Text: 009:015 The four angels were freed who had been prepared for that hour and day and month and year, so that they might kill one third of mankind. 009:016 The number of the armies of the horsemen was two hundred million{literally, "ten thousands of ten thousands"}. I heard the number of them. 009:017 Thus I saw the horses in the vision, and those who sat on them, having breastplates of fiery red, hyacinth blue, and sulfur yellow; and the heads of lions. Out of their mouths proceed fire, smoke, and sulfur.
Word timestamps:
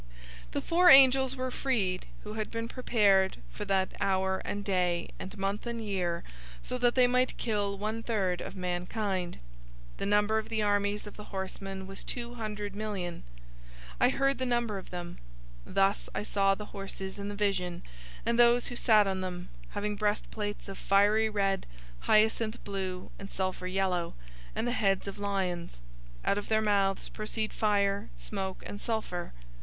009:015 0.47 0.51
The 0.53 0.61
four 0.61 0.89
angels 0.89 1.35
were 1.35 1.51
freed 1.51 2.07
who 2.23 2.33
had 2.33 2.49
been 2.49 2.67
prepared 2.67 3.37
for 3.51 3.65
that 3.65 3.93
hour 4.01 4.41
and 4.43 4.65
day 4.65 5.09
and 5.19 5.37
month 5.37 5.67
and 5.67 5.79
year, 5.79 6.23
so 6.63 6.79
that 6.79 6.95
they 6.95 7.05
might 7.05 7.37
kill 7.37 7.77
one 7.77 8.01
third 8.01 8.41
of 8.41 8.55
mankind. 8.55 9.35
009:016 9.97 9.97
The 9.97 10.05
number 10.07 10.39
of 10.39 10.49
the 10.49 10.63
armies 10.63 11.05
of 11.05 11.17
the 11.17 11.25
horsemen 11.25 11.85
was 11.85 12.03
two 12.03 12.33
hundred 12.33 12.73
million{literally, 12.73 13.21
"ten 13.21 13.21
thousands 13.21 13.45
of 13.45 13.77
ten 13.77 13.77
thousands"}. 13.77 13.97
I 13.99 14.17
heard 14.17 14.37
the 14.39 14.45
number 14.47 14.77
of 14.79 14.89
them. 14.89 15.17
009:017 15.67 15.73
Thus 15.75 16.09
I 16.15 16.23
saw 16.23 16.55
the 16.55 16.65
horses 16.65 17.19
in 17.19 17.27
the 17.29 17.35
vision, 17.35 17.83
and 18.25 18.39
those 18.39 18.67
who 18.69 18.75
sat 18.75 19.05
on 19.05 19.21
them, 19.21 19.49
having 19.69 19.95
breastplates 19.95 20.67
of 20.67 20.79
fiery 20.79 21.29
red, 21.29 21.67
hyacinth 21.99 22.63
blue, 22.63 23.11
and 23.19 23.29
sulfur 23.29 23.67
yellow; 23.67 24.15
and 24.55 24.67
the 24.67 24.71
heads 24.71 25.07
of 25.07 25.19
lions. 25.19 25.77
Out 26.25 26.39
of 26.39 26.49
their 26.49 26.59
mouths 26.63 27.07
proceed 27.07 27.53
fire, 27.53 28.09
smoke, 28.17 28.63
and 28.65 28.81
sulfur. 28.81 29.31